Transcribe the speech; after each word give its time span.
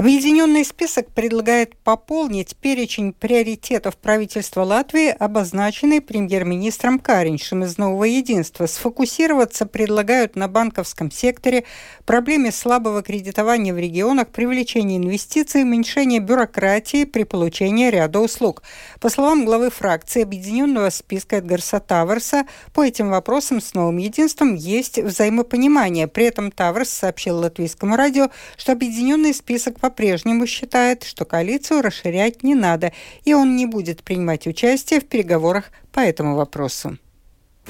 Объединенный 0.00 0.64
список 0.64 1.10
предлагает 1.10 1.76
пополнить 1.76 2.56
перечень 2.56 3.12
приоритетов 3.12 3.98
правительства 3.98 4.62
Латвии, 4.62 5.10
обозначенный 5.10 6.00
премьер-министром 6.00 6.98
Кариншем 6.98 7.64
из 7.64 7.76
«Нового 7.76 8.04
единства». 8.04 8.64
Сфокусироваться 8.64 9.66
предлагают 9.66 10.36
на 10.36 10.48
банковском 10.48 11.10
секторе, 11.10 11.64
проблеме 12.06 12.50
слабого 12.50 13.02
кредитования 13.02 13.74
в 13.74 13.78
регионах, 13.78 14.28
привлечении 14.28 14.96
инвестиций, 14.96 15.64
уменьшении 15.64 16.18
бюрократии 16.18 17.04
при 17.04 17.24
получении 17.24 17.90
ряда 17.90 18.20
услуг. 18.20 18.62
По 19.00 19.10
словам 19.10 19.44
главы 19.44 19.68
фракции 19.68 20.22
Объединенного 20.22 20.88
списка 20.88 21.36
Эдгарса 21.36 21.78
Таверса, 21.78 22.46
по 22.72 22.82
этим 22.82 23.10
вопросам 23.10 23.60
с 23.60 23.74
«Новым 23.74 23.98
единством» 23.98 24.54
есть 24.54 24.98
взаимопонимание. 24.98 26.08
При 26.08 26.24
этом 26.24 26.50
Таверс 26.50 26.88
сообщил 26.88 27.36
латвийскому 27.36 27.96
радио, 27.96 28.30
что 28.56 28.72
Объединенный 28.72 29.34
список 29.34 29.78
по-прежнему 29.90 30.46
считает, 30.46 31.02
что 31.02 31.24
коалицию 31.24 31.82
расширять 31.82 32.44
не 32.44 32.54
надо, 32.54 32.92
и 33.24 33.34
он 33.34 33.56
не 33.56 33.66
будет 33.66 34.04
принимать 34.04 34.46
участие 34.46 35.00
в 35.00 35.06
переговорах 35.06 35.72
по 35.90 35.98
этому 35.98 36.36
вопросу. 36.36 36.96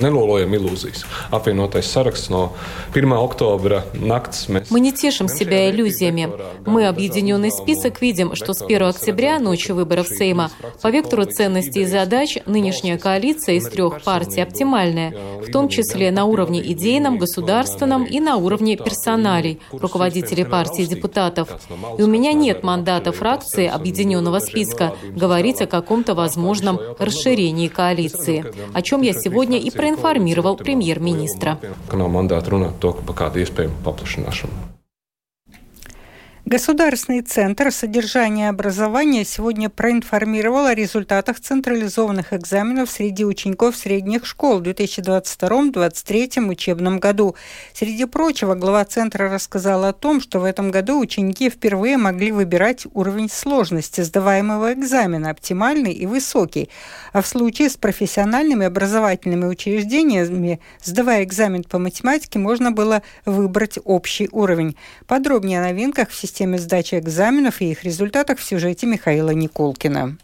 Nelolojam 0.01 0.55
ilūzijas. 0.57 1.05
Apvienotais 1.31 1.87
saraksts 1.87 2.31
no 2.31 2.51
1 2.95 3.13
октября 3.13 3.85
nakts 3.95 4.49
mēs... 4.49 4.71
Мы 4.71 4.81
не 4.81 4.93
тешим 4.93 5.29
себя 5.29 5.71
иллюзиями. 5.71 6.31
Мы, 6.67 6.87
объединенный 6.87 7.51
список, 7.51 8.01
видим, 8.01 8.35
что 8.35 8.55
с 8.55 8.63
1 8.63 8.83
октября, 8.83 9.39
ночью 9.39 9.75
выборов 9.75 10.09
Сейма, 10.09 10.51
по 10.83 10.91
вектору 10.91 11.25
ценностей 11.25 11.83
и 11.83 11.87
задач 11.87 12.39
нынешняя 12.47 12.99
коалиция 12.99 13.57
из 13.57 13.69
трех 13.69 14.03
партий 14.03 14.41
оптимальная, 14.41 15.15
в 15.41 15.51
том 15.51 15.69
числе 15.69 16.11
на 16.11 16.25
уровне 16.25 16.61
идейном, 16.73 17.19
государственном 17.19 18.05
и 18.05 18.21
на 18.21 18.37
уровне 18.37 18.77
персоналей, 18.77 19.61
руководителей 19.73 20.45
партии 20.45 20.83
и 20.83 20.87
депутатов. 20.87 21.49
И 21.99 22.03
у 22.03 22.07
меня 22.07 22.33
нет 22.33 22.63
мандата 22.63 23.13
фракции 23.13 23.67
объединенного 23.67 24.39
списка 24.39 24.95
говорить 25.15 25.61
о 25.61 25.67
каком-то 25.67 26.15
возможном 26.15 26.81
расширении 26.99 27.69
коалиции, 27.69 28.45
о 28.73 28.83
чем 28.83 29.03
я 29.03 29.13
сегодня 29.13 29.59
и 29.59 29.71
проинформировал 29.90 30.56
премьер-министра. 30.58 31.60
Государственный 36.51 37.23
центр 37.23 37.71
содержания 37.71 38.47
и 38.47 38.49
образования 38.49 39.25
сегодня 39.25 39.71
проинформировал 39.71 40.67
о 40.67 40.75
результатах 40.75 41.39
централизованных 41.39 42.33
экзаменов 42.33 42.91
среди 42.91 43.25
учеников 43.25 43.77
средних 43.77 44.27
школ 44.27 44.59
в 44.59 44.63
2022-2023 44.63 46.49
учебном 46.49 46.99
году. 46.99 47.37
Среди 47.73 48.05
прочего, 48.05 48.57
глава 48.57 48.85
центра 48.85 49.31
рассказал 49.31 49.85
о 49.85 49.93
том, 49.93 50.21
что 50.21 50.41
в 50.41 50.45
этом 50.45 50.73
году 50.73 50.99
ученики 50.99 51.51
впервые 51.51 51.99
могли 51.99 52.33
выбирать 52.33 52.85
уровень 52.95 53.31
сложности 53.31 54.01
сдаваемого 54.01 54.73
экзамена, 54.73 55.31
оптимальный 55.31 55.93
и 55.93 56.05
высокий. 56.05 56.69
А 57.13 57.23
в 57.23 57.29
случае 57.29 57.71
с 57.71 57.77
профессиональными 57.77 58.67
образовательными 58.67 59.45
учреждениями, 59.45 60.59
сдавая 60.83 61.23
экзамен 61.23 61.63
по 61.63 61.79
математике, 61.79 62.41
можно 62.41 62.73
было 62.73 63.05
выбрать 63.25 63.79
общий 63.85 64.29
уровень. 64.33 64.75
Подробнее 65.07 65.61
о 65.61 65.63
новинках 65.63 66.11
в 66.11 66.21
системе 66.21 66.40
системе 66.41 66.57
сдачи 66.57 66.95
экзаменов 66.95 67.61
и 67.61 67.71
их 67.71 67.85
результатах 67.85 68.39
в 68.39 68.43
сюжете 68.43 68.87
Михаила 68.87 69.29
Николкина. 69.29 70.17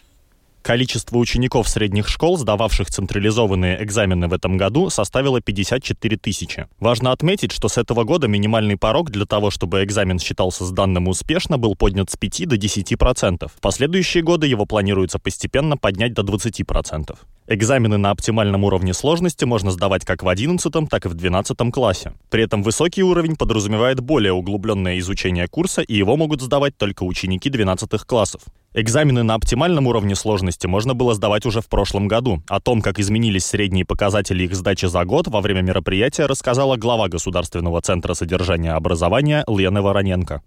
Количество 0.66 1.18
учеников 1.18 1.68
средних 1.68 2.08
школ, 2.08 2.36
сдававших 2.38 2.90
централизованные 2.90 3.80
экзамены 3.84 4.26
в 4.26 4.32
этом 4.32 4.56
году, 4.56 4.90
составило 4.90 5.40
54 5.40 6.16
тысячи. 6.16 6.66
Важно 6.80 7.12
отметить, 7.12 7.52
что 7.52 7.68
с 7.68 7.78
этого 7.78 8.02
года 8.02 8.26
минимальный 8.26 8.76
порог 8.76 9.10
для 9.10 9.26
того, 9.26 9.52
чтобы 9.52 9.84
экзамен 9.84 10.18
считался 10.18 10.64
сданным 10.64 11.06
успешно, 11.06 11.56
был 11.56 11.76
поднят 11.76 12.10
с 12.10 12.16
5 12.16 12.48
до 12.48 12.56
10%. 12.56 13.46
В 13.46 13.60
последующие 13.60 14.24
годы 14.24 14.48
его 14.48 14.66
планируется 14.66 15.20
постепенно 15.20 15.76
поднять 15.76 16.14
до 16.14 16.22
20%. 16.22 17.16
Экзамены 17.46 17.96
на 17.96 18.10
оптимальном 18.10 18.64
уровне 18.64 18.92
сложности 18.92 19.44
можно 19.44 19.70
сдавать 19.70 20.04
как 20.04 20.24
в 20.24 20.28
11, 20.28 20.88
так 20.90 21.06
и 21.06 21.08
в 21.08 21.14
12 21.14 21.56
классе. 21.72 22.12
При 22.28 22.42
этом 22.42 22.64
высокий 22.64 23.04
уровень 23.04 23.36
подразумевает 23.36 24.00
более 24.00 24.32
углубленное 24.32 24.98
изучение 24.98 25.46
курса, 25.46 25.82
и 25.82 25.94
его 25.94 26.16
могут 26.16 26.42
сдавать 26.42 26.76
только 26.76 27.04
ученики 27.04 27.50
12 27.50 27.88
классов. 28.04 28.42
Экзамены 28.78 29.22
на 29.22 29.32
оптимальном 29.32 29.86
уровне 29.86 30.14
сложности 30.14 30.66
можно 30.66 30.92
было 30.92 31.14
сдавать 31.14 31.46
уже 31.46 31.62
в 31.62 31.66
прошлом 31.66 32.08
году. 32.08 32.42
О 32.46 32.60
том, 32.60 32.82
как 32.82 32.98
изменились 32.98 33.46
средние 33.46 33.86
показатели 33.86 34.44
их 34.44 34.54
сдачи 34.54 34.84
за 34.84 35.02
год, 35.06 35.28
во 35.28 35.40
время 35.40 35.62
мероприятия 35.62 36.26
рассказала 36.26 36.76
глава 36.76 37.08
Государственного 37.08 37.80
центра 37.80 38.12
содержания 38.12 38.72
образования 38.72 39.46
Лена 39.48 39.80
Вороненко. 39.80 40.42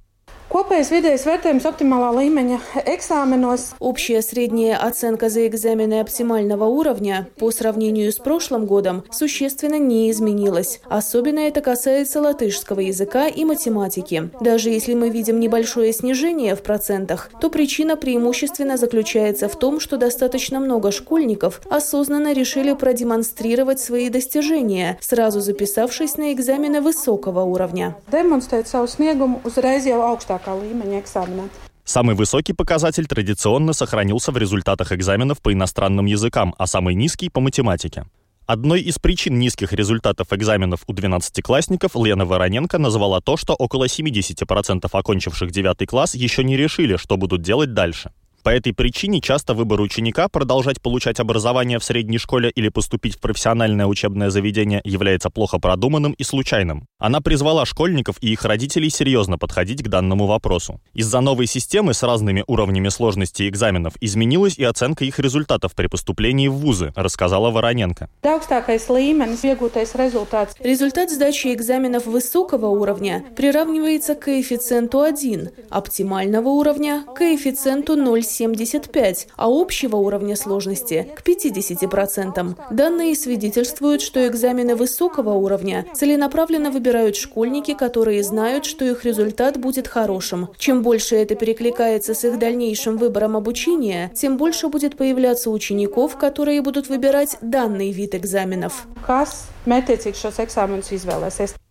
Kopējais 0.49 0.89
vidējais 0.89 1.23
vērtējums 1.27 1.65
оптимālā 1.69 2.07
līmeņa 2.15 2.55
экзаменos. 2.89 3.75
Общая 3.79 4.23
средняя 4.23 4.77
оценка 4.77 5.29
за 5.29 5.45
экзамены 5.45 5.99
оптимального 5.99 6.65
уровня 6.65 7.27
по 7.37 7.51
сравнению 7.51 8.11
с 8.11 8.15
прошлым 8.15 8.65
годом 8.65 9.03
существенно 9.11 9.77
не 9.77 10.09
изменилась. 10.09 10.81
Особенно 10.89 11.41
это 11.41 11.61
касается 11.61 12.19
латышского 12.19 12.79
языка 12.79 13.27
и 13.27 13.45
математики. 13.45 14.31
Даже 14.41 14.71
если 14.71 14.95
мы 14.95 15.09
видим 15.09 15.39
небольшое 15.39 15.93
снижение 15.93 16.55
в 16.55 16.63
процентах, 16.63 17.29
то 17.39 17.51
причина 17.51 17.95
преимущественно 17.95 18.75
заключается 18.77 19.49
в 19.49 19.55
том, 19.55 19.79
что 19.79 19.97
достаточно 19.97 20.59
много 20.59 20.91
школьников 20.91 21.61
осознанно 21.69 22.33
решили 22.33 22.73
продемонстрировать 22.73 23.79
свои 23.79 24.09
достижения, 24.09 24.97
сразу 24.99 25.41
записавшись 25.41 26.17
на 26.17 26.33
экзамены 26.33 26.81
высокого 26.81 27.41
уровня. 27.43 27.95
Savu 28.09 28.87
sniegumu 28.87 29.41
uzreiz 29.45 29.85
jau 29.85 30.01
augstāk 30.01 30.38
augstākā 30.39 30.55
līmeņa 30.55 31.01
eksāmenā. 31.01 31.49
Самый 31.83 32.15
высокий 32.15 32.53
показатель 32.53 33.07
традиционно 33.07 33.73
сохранился 33.73 34.31
в 34.31 34.37
результатах 34.37 34.91
экзаменов 34.91 35.41
по 35.41 35.51
иностранным 35.51 36.05
языкам, 36.05 36.53
а 36.57 36.67
самый 36.67 36.95
низкий– 36.95 37.29
по 37.33 37.41
математике. 37.41 38.05
Одной 38.45 38.81
из 38.81 38.97
причин 38.97 39.37
низких 39.39 39.73
результатов 39.73 40.27
экзаменов 40.31 40.81
у 40.87 40.93
12-классников 40.93 41.95
Лена 41.95 42.25
Вороненко 42.25 42.79
назвала 42.79 43.21
то, 43.21 43.37
что 43.37 43.53
около 43.53 43.85
70% 43.85 44.87
окончивших 44.91 45.51
9 45.51 45.87
класс 45.87 46.15
еще 46.15 46.43
не 46.43 46.57
решили, 46.57 46.97
что 46.97 47.17
будут 47.17 47.41
делать 47.41 47.73
дальше. 47.73 48.11
По 48.43 48.49
этой 48.49 48.73
причине 48.73 49.21
часто 49.21 49.53
выбор 49.53 49.81
ученика 49.81 50.29
продолжать 50.29 50.81
получать 50.81 51.19
образование 51.19 51.77
в 51.77 51.83
средней 51.83 52.17
школе 52.17 52.49
или 52.49 52.69
поступить 52.69 53.17
в 53.17 53.19
профессиональное 53.19 53.85
учебное 53.85 54.29
заведение 54.29 54.81
является 54.83 55.29
плохо 55.29 55.59
продуманным 55.59 56.13
и 56.13 56.23
случайным. 56.23 56.88
Она 56.99 57.21
призвала 57.21 57.65
школьников 57.65 58.17
и 58.21 58.31
их 58.33 58.43
родителей 58.45 58.89
серьезно 58.89 59.37
подходить 59.37 59.81
к 59.83 59.87
данному 59.87 60.27
вопросу. 60.27 60.81
Из-за 60.93 61.21
новой 61.21 61.47
системы 61.47 61.93
с 61.93 62.03
разными 62.03 62.43
уровнями 62.45 62.89
сложности 62.89 63.47
экзаменов 63.47 63.93
изменилась 64.01 64.57
и 64.57 64.63
оценка 64.63 65.05
их 65.05 65.17
результатов 65.19 65.73
при 65.75 65.87
поступлении 65.87 66.47
в 66.47 66.55
вузы, 66.55 66.91
рассказала 66.95 67.51
Вороненко. 67.51 68.09
Результат 70.61 71.09
сдачи 71.09 71.53
экзаменов 71.53 72.05
высокого 72.05 72.67
уровня 72.67 73.23
приравнивается 73.35 74.15
к 74.15 74.25
коэффициенту 74.25 75.01
1, 75.01 75.49
оптимального 75.69 76.49
уровня– 76.49 77.05
коэффициенту 77.15 77.95
0,7 77.95 78.59
75, 78.59 79.27
а 79.35 79.47
общего 79.47 79.97
уровня 79.97 80.35
сложности 80.35 81.07
к 81.15 81.27
50%. 81.27 82.55
Данные 82.71 83.15
свидетельствуют, 83.15 84.01
что 84.01 84.27
экзамены 84.27 84.75
высокого 84.75 85.31
уровня 85.31 85.85
целенаправленно 85.93 86.71
выбирают 86.89 87.15
школьники, 87.15 87.75
которые 87.75 88.23
знают, 88.23 88.65
что 88.65 88.83
их 88.83 89.05
результат 89.05 89.59
будет 89.59 89.87
хорошим. 89.87 90.49
Чем 90.57 90.81
больше 90.81 91.15
это 91.17 91.35
перекликается 91.35 92.15
с 92.15 92.25
их 92.25 92.39
дальнейшим 92.39 92.97
выбором 92.97 93.37
обучения, 93.37 94.11
тем 94.15 94.37
больше 94.37 94.69
будет 94.69 94.97
появляться 94.97 95.51
учеников, 95.51 96.17
которые 96.17 96.63
будут 96.63 96.89
выбирать 96.89 97.37
данный 97.41 97.91
вид 97.91 98.15
экзаменов. 98.15 98.87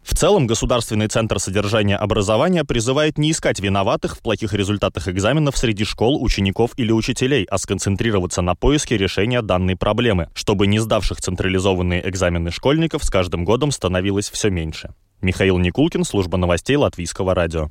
В 0.09 0.15
целом, 0.15 0.47
Государственный 0.47 1.09
центр 1.09 1.39
содержания 1.39 1.97
образования 1.97 2.65
призывает 2.65 3.19
не 3.19 3.33
искать 3.33 3.61
виноватых 3.61 4.17
в 4.17 4.23
плохих 4.23 4.55
результатах 4.55 5.09
экзаменов 5.09 5.59
среди 5.59 5.85
школ, 5.85 6.23
учеников 6.23 6.71
или 6.77 6.93
учителей, 6.93 7.45
а 7.51 7.59
сконцентрироваться 7.59 8.41
на 8.41 8.55
поиске 8.55 8.97
решения 8.97 9.43
данной 9.43 9.77
проблемы, 9.77 10.31
чтобы 10.35 10.67
не 10.67 10.79
сдавших 10.79 11.21
централизованные 11.21 12.09
экзамены 12.09 12.51
школьников 12.51 13.05
с 13.05 13.11
каждым 13.11 13.45
годом 13.45 13.71
становилось 13.71 14.31
все 14.31 14.49
меньше. 14.49 14.95
Михаил 15.21 15.59
Никулкин, 15.59 16.05
служба 16.05 16.39
новостей 16.39 16.77
Латвийского 16.77 17.35
радио. 17.35 17.71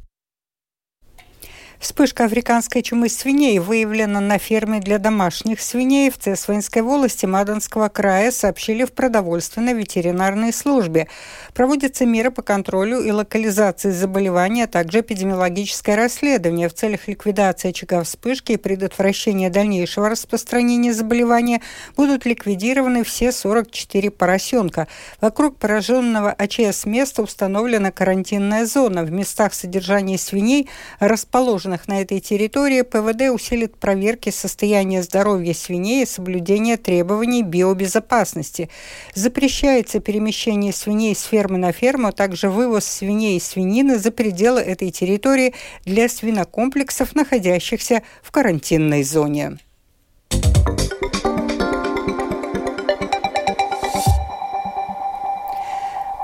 Вспышка 1.80 2.26
африканской 2.26 2.82
чумы 2.82 3.08
свиней 3.08 3.60
выявлена 3.60 4.20
на 4.20 4.40
ферме 4.40 4.80
для 4.80 4.98
домашних 4.98 5.62
свиней 5.62 6.10
в 6.10 6.18
Цесвинской 6.18 6.82
волости 6.82 7.28
Мадонского 7.28 7.88
края, 7.88 8.32
сообщили 8.32 8.84
в 8.84 8.92
продовольственной 8.94 9.74
ветеринарной 9.74 10.54
службе. 10.54 11.08
Проводятся 11.54 12.08
меры 12.08 12.32
по 12.32 12.42
контролю 12.42 13.02
и 13.02 13.12
локализации 13.12 13.92
заболевания, 13.92 14.64
а 14.64 14.68
также 14.68 15.02
эпидемиологическое 15.02 15.96
расследование 15.96 16.68
в 16.68 16.74
целях 16.74 17.08
ликвидации 17.08 17.70
очага 17.70 18.02
вспышки 18.04 18.54
и 18.54 18.58
предотвращения 18.58 19.52
дальнейшего 19.52 20.10
распространения 20.10 20.94
заболевания 20.94 21.62
будут 21.96 22.26
ликвидированы 22.26 23.04
все 23.04 23.32
44 23.32 24.10
поросенка. 24.10 24.88
Вокруг 25.22 25.58
пораженного 25.58 26.32
АЧС 26.32 26.86
места 26.86 27.22
установлена 27.22 27.92
карантинная 27.92 28.66
зона. 28.66 29.04
В 29.04 29.12
местах 29.12 29.54
содержания 29.54 30.18
свиней 30.18 30.70
расположены 31.00 31.67
расположенных 31.68 31.88
на 31.88 32.02
этой 32.02 32.20
территории, 32.20 32.82
ПВД 32.82 33.34
усилит 33.34 33.78
проверки 33.78 34.30
состояния 34.30 35.04
здоровья 35.04 35.54
свиней 35.54 36.04
и 36.04 36.06
соблюдение 36.06 36.78
требований 36.78 37.44
биобезопасности. 37.44 38.70
Запрещается 39.14 40.00
перемещение 40.00 40.74
свиней 40.74 41.16
с 41.16 41.24
фермы 41.24 41.58
на 41.58 41.72
ферму, 41.72 42.08
а 42.08 42.12
также 42.12 42.50
вывоз 42.50 42.86
свиней 42.86 43.38
и 43.38 43.42
свинины 43.42 44.00
за 44.00 44.12
пределы 44.12 44.62
этой 44.62 44.92
территории 44.92 45.54
для 45.86 46.10
свинокомплексов, 46.10 47.16
находящихся 47.16 48.04
в 48.22 48.32
карантинной 48.32 49.04
зоне. 49.04 49.58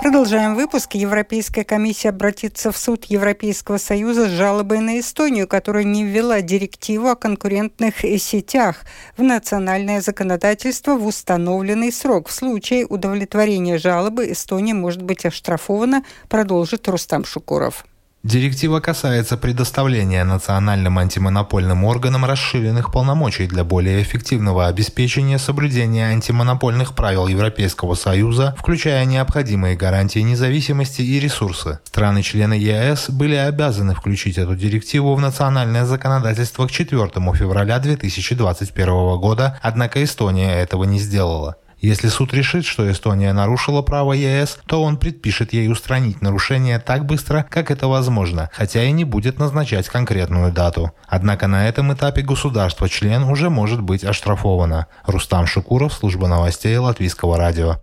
Продолжаем 0.03 0.55
выпуск. 0.55 0.95
Европейская 0.95 1.63
комиссия 1.63 2.09
обратится 2.09 2.73
в 2.73 2.77
суд 2.77 3.05
Европейского 3.05 3.77
Союза 3.77 4.27
с 4.27 4.31
жалобой 4.31 4.81
на 4.81 5.00
Эстонию, 5.00 5.47
которая 5.47 5.85
не 5.85 6.03
ввела 6.03 6.41
директиву 6.41 7.07
о 7.07 7.15
конкурентных 7.15 8.01
сетях 8.01 8.81
в 9.15 9.23
национальное 9.23 10.01
законодательство 10.01 10.95
в 10.95 11.07
установленный 11.07 11.94
срок. 11.94 12.27
В 12.27 12.33
случае 12.33 12.85
удовлетворения 12.85 13.77
жалобы 13.77 14.29
Эстония 14.29 14.73
может 14.73 15.01
быть 15.01 15.25
оштрафована, 15.25 16.03
продолжит 16.27 16.85
Рустам 16.89 17.23
Шукуров. 17.23 17.85
Директива 18.23 18.79
касается 18.79 19.35
предоставления 19.35 20.23
национальным 20.23 20.97
антимонопольным 20.97 21.83
органам 21.83 22.23
расширенных 22.23 22.89
полномочий 22.89 23.47
для 23.47 23.65
более 23.65 24.01
эффективного 24.01 24.67
обеспечения 24.67 25.37
соблюдения 25.37 26.05
антимонопольных 26.05 26.95
правил 26.95 27.27
Европейского 27.27 27.95
Союза, 27.95 28.55
включая 28.57 29.03
необходимые 29.03 29.75
гарантии 29.75 30.19
независимости 30.19 31.01
и 31.01 31.19
ресурсы. 31.19 31.79
Страны-члены 31.83 32.53
ЕС 32.53 33.09
были 33.09 33.35
обязаны 33.35 33.93
включить 33.93 34.37
эту 34.37 34.55
директиву 34.55 35.15
в 35.15 35.19
национальное 35.19 35.83
законодательство 35.83 36.65
к 36.65 36.71
4 36.71 37.09
февраля 37.35 37.77
2021 37.79 39.17
года, 39.19 39.59
однако 39.61 40.01
Эстония 40.01 40.61
этого 40.61 40.85
не 40.85 40.99
сделала. 40.99 41.57
Если 41.83 42.07
суд 42.07 42.33
решит, 42.33 42.63
что 42.65 42.89
Эстония 42.89 43.33
нарушила 43.33 43.81
право 43.81 44.13
ЕС, 44.13 44.57
то 44.68 44.81
он 44.81 44.95
предпишет 44.95 45.51
ей 45.51 45.69
устранить 45.69 46.21
нарушение 46.21 46.80
так 46.80 47.06
быстро, 47.06 47.45
как 47.50 47.71
это 47.71 47.89
возможно, 47.89 48.50
хотя 48.53 48.85
и 48.85 48.91
не 48.94 49.03
будет 49.03 49.38
назначать 49.38 49.89
конкретную 49.89 50.53
дату. 50.53 50.94
Однако 51.09 51.47
на 51.47 51.68
этом 51.68 51.94
этапе 51.94 52.21
государство-член 52.21 53.24
уже 53.24 53.50
может 53.50 53.81
быть 53.81 54.06
оштрафовано. 54.06 54.88
Рустам 55.06 55.45
Шукуров, 55.45 55.94
служба 55.94 56.27
новостей 56.27 56.77
Латвийского 56.77 57.35
радио. 57.35 57.81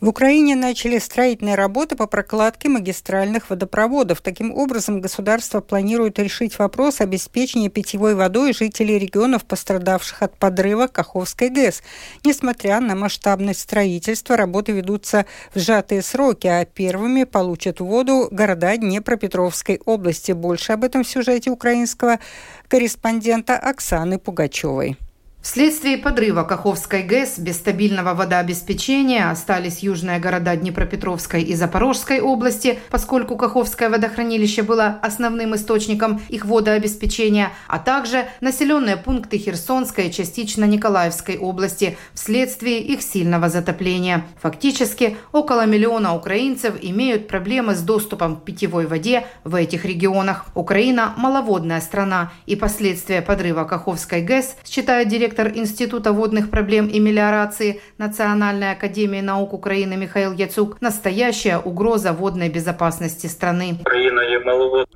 В 0.00 0.06
Украине 0.06 0.54
начали 0.54 0.98
строительные 0.98 1.56
работы 1.56 1.96
по 1.96 2.06
прокладке 2.06 2.68
магистральных 2.68 3.50
водопроводов. 3.50 4.20
Таким 4.20 4.54
образом, 4.54 5.00
государство 5.00 5.60
планирует 5.60 6.20
решить 6.20 6.56
вопрос 6.60 7.00
обеспечения 7.00 7.68
питьевой 7.68 8.14
водой 8.14 8.52
жителей 8.52 8.96
регионов, 9.00 9.44
пострадавших 9.44 10.22
от 10.22 10.38
подрыва 10.38 10.86
Каховской 10.86 11.48
ГЭС. 11.48 11.82
Несмотря 12.24 12.78
на 12.78 12.94
масштабность 12.94 13.58
строительства, 13.58 14.36
работы 14.36 14.70
ведутся 14.70 15.26
в 15.52 15.58
сжатые 15.58 16.02
сроки, 16.02 16.46
а 16.46 16.64
первыми 16.64 17.24
получат 17.24 17.80
воду 17.80 18.28
города 18.30 18.76
Днепропетровской 18.76 19.80
области. 19.84 20.30
Больше 20.30 20.74
об 20.74 20.84
этом 20.84 21.02
в 21.02 21.08
сюжете 21.08 21.50
украинского 21.50 22.20
корреспондента 22.68 23.56
Оксаны 23.58 24.20
Пугачевой. 24.20 24.96
Вследствие 25.40 25.96
подрыва 25.98 26.42
Каховской 26.42 27.04
ГЭС 27.04 27.38
без 27.38 27.56
стабильного 27.58 28.12
водообеспечения 28.12 29.30
остались 29.30 29.78
южные 29.78 30.18
города 30.18 30.56
Днепропетровской 30.56 31.42
и 31.42 31.54
Запорожской 31.54 32.20
области, 32.20 32.80
поскольку 32.90 33.36
Каховское 33.36 33.88
водохранилище 33.88 34.62
было 34.62 34.98
основным 35.00 35.54
источником 35.54 36.20
их 36.28 36.44
водообеспечения, 36.44 37.52
а 37.68 37.78
также 37.78 38.26
населенные 38.40 38.96
пункты 38.96 39.38
Херсонской 39.38 40.08
и 40.08 40.12
частично 40.12 40.64
Николаевской 40.64 41.38
области 41.38 41.96
вследствие 42.14 42.80
их 42.80 43.00
сильного 43.00 43.48
затопления. 43.48 44.26
Фактически, 44.42 45.16
около 45.32 45.66
миллиона 45.66 46.16
украинцев 46.16 46.74
имеют 46.82 47.28
проблемы 47.28 47.76
с 47.76 47.80
доступом 47.80 48.36
к 48.36 48.44
питьевой 48.44 48.86
воде 48.86 49.24
в 49.44 49.54
этих 49.54 49.84
регионах. 49.84 50.46
Украина– 50.56 51.14
маловодная 51.16 51.80
страна, 51.80 52.32
и 52.44 52.56
последствия 52.56 53.22
подрыва 53.22 53.64
Каховской 53.64 54.20
ГЭС, 54.20 54.56
считает 54.64 55.08
директор 55.08 55.27
директор 55.28 55.52
Института 55.54 56.12
водных 56.12 56.50
проблем 56.50 56.86
и 56.86 56.98
мелиорации 57.00 57.80
Национальной 57.98 58.72
академии 58.72 59.20
наук 59.20 59.52
Украины 59.52 59.94
Михаил 59.94 60.32
Яцук, 60.32 60.80
настоящая 60.80 61.58
угроза 61.58 62.14
водной 62.14 62.48
безопасности 62.48 63.26
страны. 63.26 63.78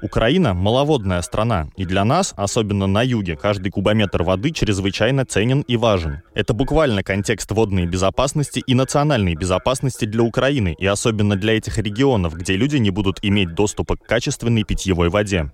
Украина– 0.00 0.54
маловодная 0.54 1.20
страна, 1.20 1.68
и 1.76 1.84
для 1.84 2.04
нас, 2.04 2.32
особенно 2.36 2.86
на 2.86 3.02
юге, 3.02 3.36
каждый 3.36 3.70
кубометр 3.70 4.22
воды 4.22 4.52
чрезвычайно 4.52 5.26
ценен 5.26 5.60
и 5.68 5.76
важен. 5.76 6.22
Это 6.34 6.54
буквально 6.54 7.02
контекст 7.02 7.50
водной 7.50 7.86
безопасности 7.86 8.62
и 8.66 8.74
национальной 8.74 9.34
безопасности 9.34 10.06
для 10.06 10.22
Украины, 10.22 10.74
и 10.78 10.86
особенно 10.86 11.36
для 11.36 11.58
этих 11.58 11.76
регионов, 11.76 12.34
где 12.34 12.56
люди 12.56 12.78
не 12.78 12.90
будут 12.90 13.18
иметь 13.22 13.54
доступа 13.54 13.96
к 13.96 14.06
качественной 14.06 14.64
питьевой 14.64 15.10
воде. 15.10 15.50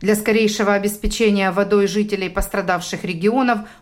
Для 0.00 0.16
скорейшего 0.16 0.74
обеспечения 0.74 1.50
водой 1.50 1.86
жителей 1.86 2.28
пострадавших 2.28 3.04
регионов 3.04 3.33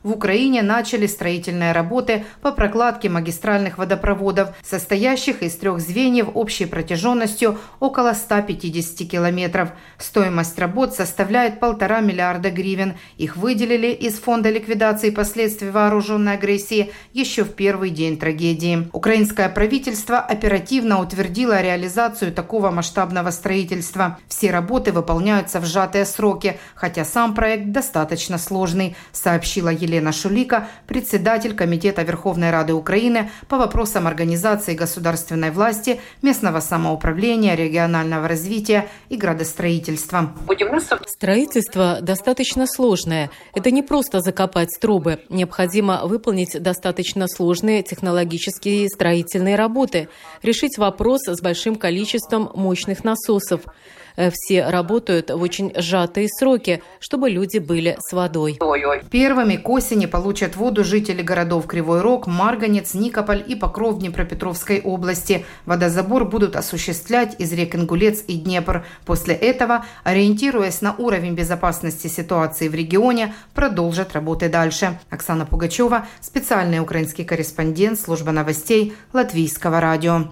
в 0.02 0.12
Украине 0.12 0.62
начали 0.62 1.06
строительные 1.06 1.72
работы 1.72 2.24
по 2.40 2.52
прокладке 2.52 3.08
магистральных 3.08 3.76
водопроводов, 3.76 4.54
состоящих 4.62 5.42
из 5.42 5.54
трех 5.56 5.80
звеньев 5.80 6.28
общей 6.34 6.64
протяженностью 6.66 7.58
около 7.80 8.14
150 8.14 9.08
километров. 9.08 9.70
Стоимость 9.98 10.58
работ 10.58 10.94
составляет 10.94 11.60
полтора 11.60 12.00
миллиарда 12.00 12.50
гривен. 12.50 12.94
Их 13.18 13.36
выделили 13.36 13.88
из 13.88 14.14
Фонда 14.14 14.50
ликвидации 14.50 15.10
последствий 15.10 15.70
вооруженной 15.70 16.34
агрессии 16.34 16.92
еще 17.12 17.44
в 17.44 17.54
первый 17.54 17.90
день 17.90 18.18
трагедии. 18.18 18.88
Украинское 18.92 19.48
правительство 19.48 20.18
оперативно 20.18 21.00
утвердило 21.00 21.60
реализацию 21.60 22.32
такого 22.32 22.70
масштабного 22.70 23.30
строительства. 23.30 24.18
Все 24.28 24.50
работы 24.50 24.92
выполняются 24.92 25.60
в 25.60 25.66
сжатые 25.66 26.06
сроки, 26.06 26.58
хотя 26.74 27.04
сам 27.04 27.34
проект 27.34 27.72
достаточно 27.72 28.38
сложный, 28.38 28.96
сообщила 29.42 29.70
Елена 29.70 30.12
Шулика, 30.12 30.68
председатель 30.86 31.54
Комитета 31.54 32.02
Верховной 32.02 32.50
Рады 32.52 32.74
Украины 32.74 33.30
по 33.48 33.58
вопросам 33.58 34.06
организации 34.06 34.74
государственной 34.74 35.50
власти, 35.50 36.00
местного 36.22 36.60
самоуправления, 36.60 37.56
регионального 37.56 38.28
развития 38.28 38.86
и 39.08 39.16
градостроительства. 39.16 40.32
Строительство 41.06 41.98
достаточно 42.00 42.66
сложное. 42.68 43.30
Это 43.52 43.72
не 43.72 43.82
просто 43.82 44.20
закопать 44.20 44.68
трубы. 44.80 45.18
Необходимо 45.28 46.06
выполнить 46.06 46.62
достаточно 46.62 47.26
сложные 47.26 47.82
технологические 47.82 48.88
строительные 48.88 49.56
работы, 49.56 50.08
решить 50.42 50.78
вопрос 50.78 51.22
с 51.26 51.40
большим 51.40 51.74
количеством 51.74 52.52
мощных 52.54 53.02
насосов. 53.02 53.62
Э, 54.16 54.30
все 54.32 54.68
работают 54.68 55.30
в 55.30 55.40
очень 55.40 55.72
сжатые 55.76 56.28
сроки, 56.28 56.82
чтобы 57.00 57.30
люди 57.30 57.58
были 57.58 57.96
с 58.00 58.12
водой. 58.12 58.58
Первыми 59.10 59.56
к 59.56 59.68
осени 59.68 60.06
получат 60.06 60.56
воду 60.56 60.84
жители 60.84 61.22
городов 61.22 61.66
Кривой 61.66 62.00
Рог, 62.00 62.26
Марганец, 62.26 62.94
Никополь 62.94 63.44
и 63.46 63.54
Покров 63.54 63.98
Днепропетровской 63.98 64.80
области. 64.80 65.44
Водозабор 65.66 66.24
будут 66.24 66.56
осуществлять 66.56 67.38
из 67.38 67.52
рек 67.52 67.74
Ингулец 67.74 68.22
и 68.26 68.38
Днепр. 68.38 68.84
После 69.04 69.34
этого, 69.34 69.84
ориентируясь 70.04 70.80
на 70.82 70.94
уровень 70.96 71.34
безопасности 71.34 72.06
ситуации 72.06 72.68
в 72.68 72.74
регионе, 72.74 73.34
продолжат 73.54 74.12
работы 74.12 74.48
дальше. 74.48 74.98
Оксана 75.10 75.46
Пугачева, 75.46 76.06
специальный 76.20 76.80
украинский 76.80 77.24
корреспондент, 77.24 77.98
служба 77.98 78.32
новостей 78.32 78.94
Латвийского 79.12 79.80
радио. 79.80 80.28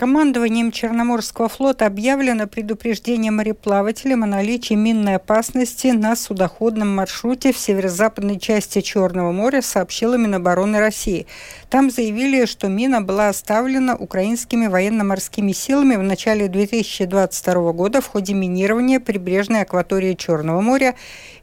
Командованием 0.00 0.72
Черноморского 0.72 1.50
флота 1.50 1.84
объявлено 1.84 2.46
предупреждение 2.46 3.30
мореплавателям 3.30 4.22
о 4.22 4.26
наличии 4.26 4.72
минной 4.72 5.16
опасности 5.16 5.88
на 5.88 6.16
судоходном 6.16 6.88
маршруте 6.88 7.52
в 7.52 7.58
северо-западной 7.58 8.38
части 8.38 8.80
Черного 8.80 9.30
моря, 9.30 9.60
сообщила 9.60 10.14
Минобороны 10.14 10.80
России. 10.80 11.26
Там 11.68 11.90
заявили, 11.90 12.46
что 12.46 12.68
мина 12.68 13.02
была 13.02 13.28
оставлена 13.28 13.94
украинскими 13.94 14.68
военно-морскими 14.68 15.52
силами 15.52 15.96
в 15.96 16.02
начале 16.02 16.48
2022 16.48 17.72
года 17.72 18.00
в 18.00 18.06
ходе 18.06 18.32
минирования 18.32 19.00
прибрежной 19.00 19.60
акватории 19.60 20.14
Черного 20.14 20.62
моря 20.62 20.94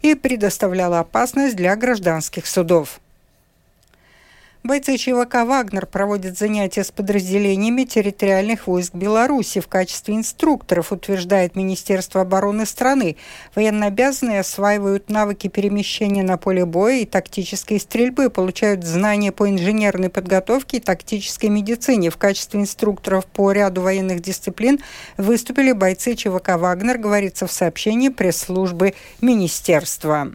и 0.02 0.16
предоставляла 0.16 1.02
опасность 1.02 1.56
для 1.56 1.76
гражданских 1.76 2.48
судов. 2.48 3.02
Бойцы 4.64 4.98
ЧВК 4.98 5.46
«Вагнер» 5.46 5.86
проводят 5.86 6.38
занятия 6.38 6.84
с 6.84 6.92
подразделениями 6.92 7.84
территориальных 7.84 8.68
войск 8.68 8.94
Беларуси 8.96 9.62
в 9.62 9.68
качестве 9.68 10.16
инструкторов, 10.16 10.92
утверждает 10.92 11.56
Министерство 11.56 12.22
обороны 12.22 12.66
страны. 12.66 13.18
Военнообязанные 13.56 14.42
осваивают 14.42 15.10
навыки 15.10 15.48
перемещения 15.48 16.24
на 16.24 16.38
поле 16.38 16.66
боя 16.66 16.98
и 16.98 17.06
тактической 17.06 17.80
стрельбы, 17.80 18.30
получают 18.30 18.84
знания 18.84 19.32
по 19.32 19.48
инженерной 19.48 20.10
подготовке 20.10 20.78
и 20.78 20.82
тактической 20.82 21.50
медицине. 21.50 22.10
В 22.10 22.18
качестве 22.18 22.60
инструкторов 22.60 23.26
по 23.28 23.52
ряду 23.52 23.82
военных 23.82 24.22
дисциплин 24.22 24.80
выступили 25.18 25.72
бойцы 25.72 26.16
ЧВК 26.16 26.58
«Вагнер», 26.58 26.98
говорится 26.98 27.48
в 27.48 27.52
сообщении 27.52 28.10
пресс-службы 28.10 28.96
Министерства. 29.22 30.32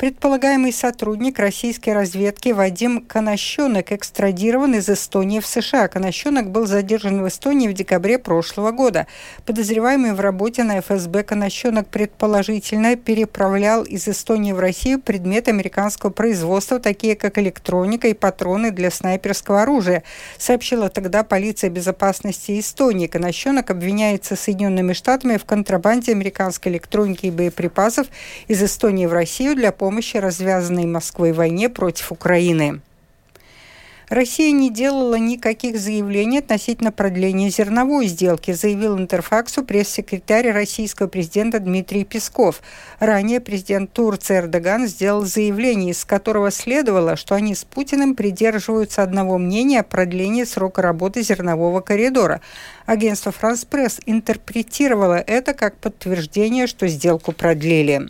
Предполагаемый 0.00 0.72
сотрудник 0.72 1.38
российской 1.38 1.90
разведки 1.90 2.48
Вадим 2.52 3.04
Конощенок 3.06 3.92
экстрадирован 3.92 4.76
из 4.76 4.88
Эстонии 4.88 5.40
в 5.40 5.46
США. 5.46 5.88
Конощенок 5.88 6.50
был 6.50 6.66
задержан 6.66 7.22
в 7.22 7.28
Эстонии 7.28 7.68
в 7.68 7.74
декабре 7.74 8.18
прошлого 8.18 8.70
года. 8.70 9.06
Подозреваемый 9.44 10.14
в 10.14 10.20
работе 10.20 10.64
на 10.64 10.80
ФСБ 10.80 11.22
Конощенок 11.24 11.88
предположительно 11.88 12.96
переправлял 12.96 13.82
из 13.82 14.08
Эстонии 14.08 14.52
в 14.52 14.58
Россию 14.58 15.02
предметы 15.02 15.50
американского 15.50 16.08
производства, 16.08 16.80
такие 16.80 17.14
как 17.14 17.36
электроника 17.36 18.08
и 18.08 18.14
патроны 18.14 18.70
для 18.70 18.90
снайперского 18.90 19.60
оружия, 19.60 20.02
сообщила 20.38 20.88
тогда 20.88 21.24
полиция 21.24 21.68
безопасности 21.68 22.58
Эстонии. 22.58 23.06
Конощенок 23.06 23.70
обвиняется 23.70 24.34
Соединенными 24.34 24.94
Штатами 24.94 25.36
в 25.36 25.44
контрабанде 25.44 26.12
американской 26.12 26.72
электроники 26.72 27.26
и 27.26 27.30
боеприпасов 27.30 28.06
из 28.48 28.62
Эстонии 28.62 29.04
в 29.04 29.12
Россию 29.12 29.56
для 29.56 29.72
помощи 29.72 29.89
помощи 29.90 30.18
развязанной 30.18 30.86
Москвой 30.86 31.32
войне 31.32 31.68
против 31.68 32.12
Украины. 32.12 32.80
Россия 34.08 34.52
не 34.52 34.70
делала 34.70 35.16
никаких 35.16 35.80
заявлений 35.80 36.38
относительно 36.38 36.92
продления 36.92 37.50
зерновой 37.50 38.06
сделки, 38.06 38.52
заявил 38.52 38.96
Интерфаксу 38.96 39.64
пресс-секретарь 39.64 40.52
российского 40.52 41.08
президента 41.08 41.58
Дмитрий 41.58 42.04
Песков. 42.04 42.62
Ранее 43.00 43.40
президент 43.40 43.92
Турции 43.92 44.36
Эрдоган 44.38 44.86
сделал 44.86 45.24
заявление, 45.24 45.90
из 45.90 46.04
которого 46.04 46.52
следовало, 46.52 47.16
что 47.16 47.34
они 47.34 47.56
с 47.56 47.64
Путиным 47.64 48.14
придерживаются 48.14 49.02
одного 49.02 49.38
мнения 49.38 49.80
о 49.80 49.84
продлении 49.84 50.44
срока 50.44 50.82
работы 50.82 51.22
зернового 51.22 51.80
коридора. 51.80 52.40
Агентство 52.86 53.32
«Франс 53.32 53.64
Пресс» 53.64 53.98
интерпретировало 54.06 55.18
это 55.18 55.52
как 55.52 55.74
подтверждение, 55.78 56.68
что 56.68 56.86
сделку 56.86 57.32
продлили. 57.32 58.08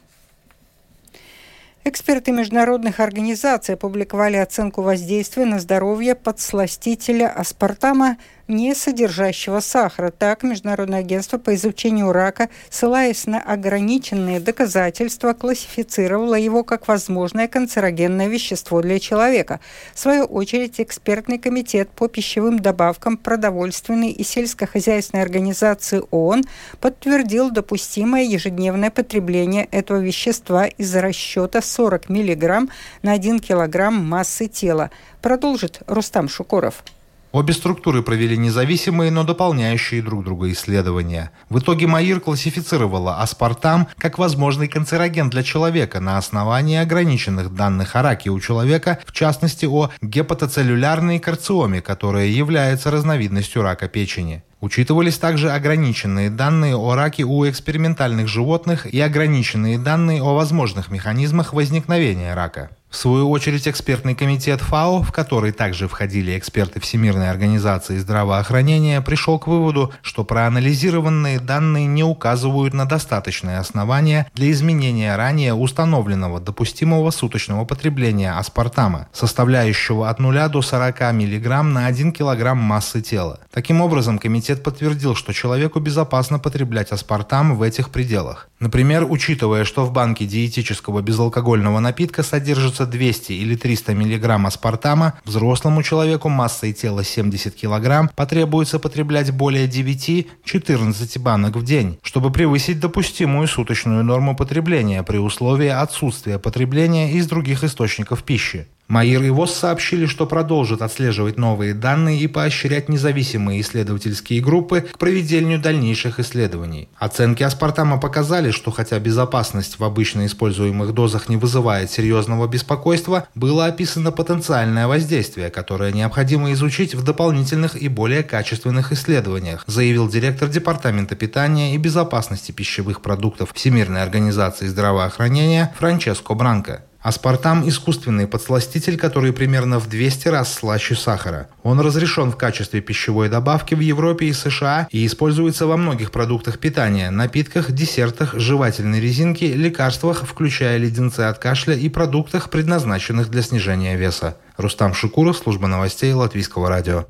Эксперты 1.83 2.31
международных 2.31 3.01
организаций 3.01 3.75
опубликовали 3.75 4.37
оценку 4.37 4.83
воздействия 4.83 5.47
на 5.47 5.59
здоровье 5.59 6.15
подсластителя 6.15 7.33
аспартама 7.33 8.19
не 8.51 8.75
содержащего 8.75 9.61
сахара. 9.61 10.11
Так, 10.11 10.43
Международное 10.43 11.01
агентство 11.01 11.39
по 11.39 11.55
изучению 11.55 12.13
рака, 12.13 12.51
ссылаясь 12.69 13.27
на 13.27 13.41
ограниченные 13.41 14.41
доказательства, 14.41 15.33
классифицировало 15.33 16.35
его 16.35 16.65
как 16.65 16.89
возможное 16.89 17.49
канцерогенное 17.49 18.29
вещество 18.29 18.83
для 18.83 18.99
человека. 18.99 19.61
В 19.95 19.99
свою 19.99 20.25
очередь, 20.25 20.81
экспертный 20.81 21.39
комитет 21.39 21.89
по 21.91 22.09
пищевым 22.09 22.59
добавкам 22.59 23.17
продовольственной 23.17 24.11
и 24.11 24.25
сельскохозяйственной 24.25 25.23
организации 25.23 26.03
ООН 26.11 26.45
подтвердил 26.81 27.51
допустимое 27.51 28.25
ежедневное 28.25 28.91
потребление 28.91 29.67
этого 29.71 29.99
вещества 29.99 30.67
из-за 30.67 31.01
расчета 31.01 31.63
40 31.63 32.09
мг 32.11 32.69
на 33.03 33.13
1 33.13 33.41
кг 33.41 33.91
массы 33.91 34.49
тела. 34.49 34.91
Продолжит 35.23 35.81
Рустам 35.87 36.29
Шукуров. 36.29 36.83
Обе 37.33 37.53
структуры 37.53 38.03
провели 38.03 38.37
независимые, 38.37 39.13
но 39.13 39.23
дополняющие 39.23 40.03
друг 40.03 40.25
друга 40.25 40.51
исследования. 40.51 41.31
В 41.49 41.61
итоге 41.61 41.87
МАИР 41.87 42.19
классифицировала 42.19 43.19
аспартам 43.19 43.87
как 43.99 44.19
возможный 44.19 44.67
канцероген 44.67 45.31
для 45.31 45.45
человека 45.45 46.01
на 46.01 46.19
основании 46.19 46.79
ограниченных 46.79 47.55
данных 47.55 47.95
о 47.95 48.03
раке 48.03 48.31
у 48.31 48.41
человека, 48.41 48.99
в 49.07 49.13
частности 49.13 49.65
о 49.65 49.91
гепатоцеллюлярной 50.03 51.21
карциоме, 51.21 51.81
которая 51.81 52.27
является 52.27 52.91
разновидностью 52.91 53.63
рака 53.63 53.87
печени. 53.87 54.43
Учитывались 54.61 55.17
также 55.17 55.53
ограниченные 55.53 56.31
данные 56.31 56.77
о 56.77 56.97
раке 56.97 57.23
у 57.23 57.49
экспериментальных 57.49 58.27
животных 58.27 58.87
и 58.87 59.01
ограниченные 59.01 59.79
данные 59.79 60.21
о 60.21 60.35
возможных 60.35 60.91
механизмах 60.91 61.53
возникновения 61.53 62.35
рака. 62.35 62.71
В 62.91 62.97
свою 62.97 63.31
очередь, 63.31 63.69
экспертный 63.69 64.17
комитет 64.17 64.61
ФАО, 64.61 65.03
в 65.03 65.13
который 65.13 65.53
также 65.53 65.87
входили 65.87 66.37
эксперты 66.37 66.81
Всемирной 66.81 67.31
организации 67.31 67.97
здравоохранения, 67.99 69.01
пришел 69.01 69.39
к 69.39 69.47
выводу, 69.47 69.93
что 70.03 70.25
проанализированные 70.25 71.39
данные 71.39 71.87
не 71.87 72.03
указывают 72.03 72.75
на 72.75 72.87
достаточные 72.87 73.59
основания 73.59 74.29
для 74.35 74.51
изменения 74.51 75.15
ранее 75.15 75.55
установленного 75.55 76.41
допустимого 76.41 77.13
суточного 77.13 77.65
потребления 77.65 78.33
аспартама, 78.33 79.07
составляющего 79.13 80.11
от 80.11 80.19
0 80.19 80.49
до 80.49 80.61
40 80.61 81.01
мг 81.13 81.63
на 81.63 81.87
1 81.87 82.13
кг 82.13 82.55
массы 82.55 83.01
тела. 83.01 83.39
Таким 83.53 83.83
образом, 83.83 84.19
комитет 84.19 84.65
подтвердил, 84.65 85.15
что 85.15 85.33
человеку 85.33 85.79
безопасно 85.79 86.41
потреблять 86.41 86.91
аспартам 86.91 87.57
в 87.57 87.63
этих 87.63 87.91
пределах. 87.91 88.49
Например, 88.59 89.07
учитывая, 89.09 89.65
что 89.65 89.85
в 89.87 89.93
банке 89.93 90.27
диетического 90.27 91.01
безалкогольного 91.03 91.79
напитка 91.79 92.25
содержится 92.25 92.80
требуется 92.81 92.87
200 92.87 93.33
или 93.33 93.57
300 93.57 93.93
мг 93.93 94.47
аспартама, 94.47 95.15
взрослому 95.25 95.83
человеку 95.83 96.29
массой 96.29 96.73
тела 96.73 97.05
70 97.05 97.55
кг 97.55 98.11
потребуется 98.15 98.79
потреблять 98.79 99.31
более 99.31 99.67
9-14 99.67 101.19
банок 101.19 101.57
в 101.57 101.65
день, 101.65 101.99
чтобы 102.03 102.31
превысить 102.33 102.81
допустимую 102.81 103.49
суточную 103.49 104.05
норму 104.05 104.37
потребления 104.37 105.03
при 105.03 105.19
условии 105.19 105.69
отсутствия 105.69 106.39
потребления 106.39 107.13
из 107.13 107.27
других 107.27 107.65
источников 107.65 108.23
пищи. 108.23 108.67
Майер 108.91 109.23
и 109.23 109.31
ВОЗ 109.31 109.55
сообщили, 109.55 110.07
что 110.07 110.27
продолжат 110.27 110.83
отслеживать 110.83 111.39
новые 111.39 111.75
данные 111.75 112.19
и 112.19 112.27
поощрять 112.27 112.89
независимые 112.89 113.61
исследовательские 113.61 114.43
группы 114.43 114.81
к 114.81 114.99
проведению 114.99 115.61
дальнейших 115.61 116.19
исследований. 116.19 116.89
Оценки 116.99 117.45
аспартама 117.45 118.01
показали, 118.01 118.51
что 118.51 118.73
хотя 118.73 118.99
безопасность 118.99 119.79
в 119.79 119.85
обычно 119.85 120.27
используемых 120.27 120.93
дозах 120.93 121.29
не 121.29 121.37
вызывает 121.37 121.93
серьезного 121.93 122.49
беспокойства, 122.49 123.29
было 123.37 123.67
описано 123.67 124.11
потенциальное 124.11 124.89
воздействие, 124.89 125.51
которое 125.51 125.93
необходимо 125.93 126.53
изучить 126.53 126.97
в 126.97 127.05
дополнительных 127.05 127.81
и 127.81 127.87
более 127.87 128.25
качественных 128.25 128.91
исследованиях, 128.91 129.63
заявил 129.69 130.09
директор 130.09 130.49
Департамента 130.49 131.15
питания 131.15 131.77
и 131.77 131.79
безопасности 131.79 132.51
пищевых 132.51 133.03
продуктов 133.03 133.53
Всемирной 133.55 134.03
организации 134.03 134.67
здравоохранения 134.67 135.73
Франческо 135.79 136.35
Бранко. 136.35 136.87
Аспартам– 137.03 137.67
искусственный 137.69 138.27
подсластитель, 138.27 138.99
который 138.99 139.33
примерно 139.33 139.79
в 139.79 139.89
200 139.89 140.29
раз 140.29 140.53
слаще 140.53 140.95
сахара. 140.95 141.49
Он 141.63 141.81
разрешен 141.81 142.31
в 142.31 142.37
качестве 142.37 142.83
пищевой 142.83 143.31
добавки 143.31 143.75
в 143.75 143.81
Европе 143.81 144.27
и 144.27 144.35
США 144.35 144.87
и 144.91 145.07
используется 145.07 145.67
во 145.67 145.79
многих 145.79 146.11
продуктах 146.11 146.59
питания, 146.59 147.11
напитках, 147.11 147.73
десертах, 147.73 148.35
жевательной 148.35 149.01
резинке, 149.01 149.55
лекарствах, 149.55 150.27
включая 150.27 150.77
леденцы 150.77 151.21
от 151.21 151.39
кашля 151.39 151.75
и 151.75 151.89
продуктах, 151.89 152.51
предназначенных 152.51 153.31
для 153.31 153.41
снижения 153.41 153.97
веса. 153.97 154.37
Рустам 154.59 154.93
Шукуров, 154.93 155.39
служба 155.39 155.69
новостей 155.69 156.13
Латвийского 156.13 156.69
радио. 156.69 157.07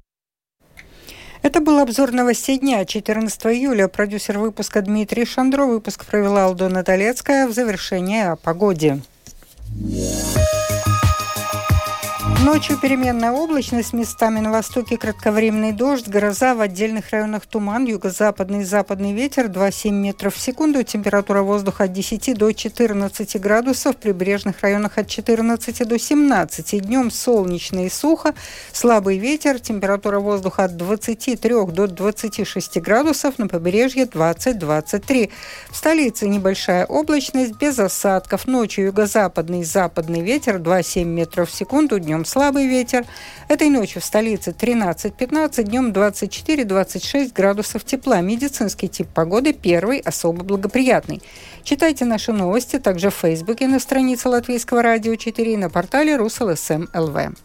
Это 1.42 1.60
был 1.60 1.80
обзор 1.80 2.12
новостей 2.12 2.60
дня 2.60 2.84
14 2.84 3.46
июля. 3.46 3.88
Продюсер 3.88 4.38
выпуска 4.38 4.82
Дмитрий 4.82 5.24
Шандро. 5.24 5.64
Выпуск 5.64 6.04
провела 6.04 6.44
Алдона 6.44 6.84
Толецкая. 6.84 7.48
В 7.48 7.52
завершение 7.52 8.30
о 8.30 8.36
погоде. 8.36 9.00
Música 9.78 10.59
Ночью 12.42 12.78
переменная 12.78 13.32
облачность, 13.32 13.92
местами 13.92 14.40
на 14.40 14.50
востоке 14.50 14.96
кратковременный 14.96 15.72
дождь, 15.72 16.08
гроза, 16.08 16.54
в 16.54 16.62
отдельных 16.62 17.10
районах 17.10 17.44
туман, 17.44 17.84
юго-западный 17.84 18.62
и 18.62 18.64
западный 18.64 19.12
ветер 19.12 19.46
2,7 19.46 19.90
метров 19.90 20.34
в 20.34 20.40
секунду, 20.40 20.82
температура 20.82 21.42
воздуха 21.42 21.84
от 21.84 21.92
10 21.92 22.38
до 22.38 22.50
14 22.52 23.38
градусов, 23.38 23.94
в 23.94 23.98
прибрежных 23.98 24.62
районах 24.62 24.96
от 24.96 25.06
14 25.08 25.86
до 25.86 25.98
17. 25.98 26.82
Днем 26.82 27.10
солнечно 27.10 27.84
и 27.84 27.90
сухо, 27.90 28.34
слабый 28.72 29.18
ветер, 29.18 29.60
температура 29.60 30.18
воздуха 30.18 30.64
от 30.64 30.78
23 30.78 31.66
до 31.66 31.88
26 31.88 32.80
градусов, 32.80 33.38
на 33.38 33.48
побережье 33.48 34.06
20-23. 34.06 35.30
В 35.70 35.76
столице 35.76 36.26
небольшая 36.26 36.86
облачность, 36.86 37.52
без 37.56 37.78
осадков, 37.78 38.46
ночью 38.46 38.86
юго-западный 38.86 39.60
и 39.60 39.64
западный 39.64 40.22
ветер 40.22 40.56
2,7 40.56 41.04
метров 41.04 41.50
в 41.50 41.54
секунду, 41.54 41.98
днем 41.98 42.24
слабый 42.30 42.66
ветер. 42.66 43.04
Этой 43.48 43.68
ночью 43.68 44.00
в 44.00 44.04
столице 44.04 44.52
13-15, 44.52 45.64
днем 45.64 45.90
24-26 45.90 47.32
градусов 47.34 47.84
тепла. 47.84 48.20
Медицинский 48.20 48.88
тип 48.88 49.08
погоды 49.08 49.52
первый, 49.52 49.98
особо 49.98 50.44
благоприятный. 50.44 51.20
Читайте 51.64 52.04
наши 52.04 52.32
новости 52.32 52.78
также 52.78 53.10
в 53.10 53.14
Фейсбуке 53.14 53.66
на 53.66 53.80
странице 53.80 54.28
Латвийского 54.28 54.82
радио 54.82 55.16
4 55.16 55.52
и 55.52 55.56
на 55.56 55.68
портале 55.68 56.14
ruslsm.lv. 56.14 57.36